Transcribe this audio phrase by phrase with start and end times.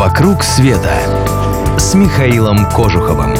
[0.00, 0.94] «Вокруг света»
[1.78, 3.34] с Михаилом Кожуховым.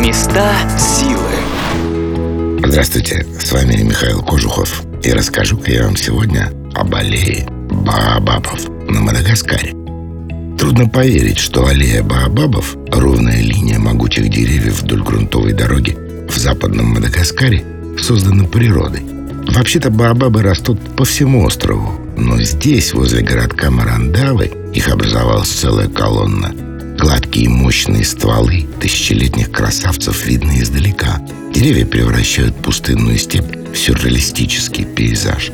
[0.00, 2.60] Места силы.
[2.64, 4.84] Здравствуйте, с вами Михаил Кожухов.
[5.02, 9.72] И расскажу-ка я вам сегодня об аллее Баобабов на Мадагаскаре.
[10.56, 15.98] Трудно поверить, что аллея Баобабов– ровная линия могучих деревьев вдоль грунтовой дороги
[16.28, 17.64] в западном Мадагаскаре–
[17.98, 19.02] создана природой.
[19.48, 26.54] Вообще-то Баобабы растут по всему острову, но здесь, возле городка Марандавы, их образовалась целая колонна.
[26.98, 31.20] Гладкие мощные стволы тысячелетних красавцев видны издалека.
[31.54, 35.50] Деревья превращают пустынную степь в сюрреалистический пейзаж.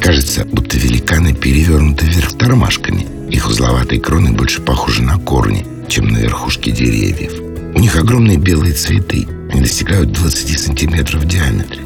[0.00, 3.06] Кажется, будто великаны перевернуты вверх тормашками.
[3.30, 7.32] Их узловатые кроны больше похожи на корни, чем на верхушки деревьев.
[7.74, 9.26] У них огромные белые цветы.
[9.50, 11.80] Они достигают 20 сантиметров в диаметре.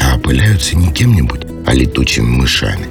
[0.00, 2.86] А опыляются не кем-нибудь, а летучими мышами.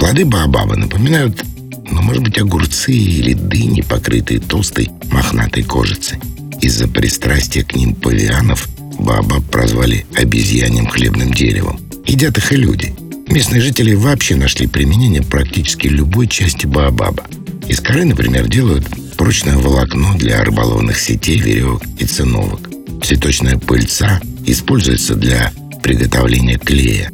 [0.00, 1.44] Плоды баобаба напоминают
[1.90, 6.18] но, может быть, огурцы или дыни, покрытые толстой мохнатой кожицей.
[6.60, 11.80] Из-за пристрастия к ним павианов баобаб прозвали обезьяньим хлебным деревом.
[12.06, 12.94] Едят их и люди.
[13.28, 17.24] Местные жители вообще нашли применение практически любой части баобаба.
[17.68, 22.68] Из коры, например, делают прочное волокно для рыболовных сетей, веревок и циновок.
[23.04, 27.10] Цветочная пыльца используется для приготовления клея.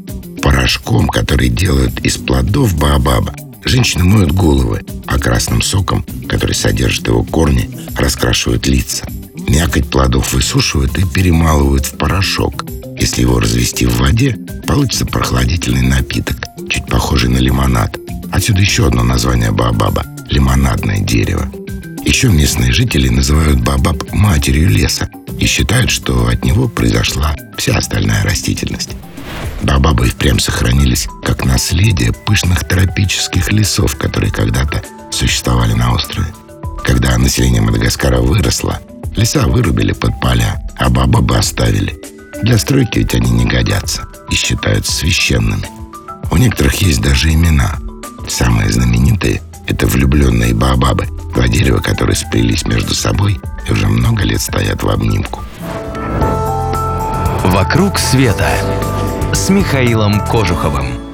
[0.46, 7.24] Порошком, который делают из плодов баобаба, Женщины моют головы, а красным соком, который содержит его
[7.24, 9.08] корни, раскрашивают лица.
[9.48, 12.64] Мякоть плодов высушивают и перемалывают в порошок.
[12.96, 14.36] Если его развести в воде,
[14.68, 16.36] получится прохладительный напиток,
[16.70, 17.98] чуть похожий на лимонад.
[18.30, 21.50] Отсюда еще одно название баобаба– лимонадное дерево.
[22.04, 28.22] Еще местные жители называют баобаб матерью леса и считают, что от него произошла вся остальная
[28.22, 28.90] растительность.
[29.66, 36.28] Баобабы и впрямь сохранились как наследие пышных тропических лесов, которые когда-то существовали на острове.
[36.84, 38.78] Когда население Мадагаскара выросло,
[39.16, 41.98] леса вырубили под поля, а баобабы оставили.
[42.44, 45.66] Для стройки ведь они не годятся и считаются священными.
[46.30, 47.76] У некоторых есть даже имена.
[48.28, 54.40] Самые знаменитые— это влюбленные баобабы, два дерева, которые сплелись между собой и уже много лет
[54.40, 55.42] стоят в обнимку.
[57.44, 58.48] «Вокруг света»
[59.32, 61.05] с Михаилом Кожуховым.